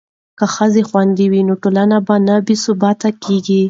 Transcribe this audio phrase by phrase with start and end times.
[0.37, 1.97] که ښځې خوندي وي نو ټولنه
[2.27, 3.59] نه بې ثباته کیږي.